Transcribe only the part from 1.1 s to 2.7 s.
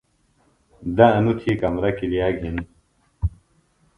انوۡ تھی کمرہ ۔کِلیہ گھِن۔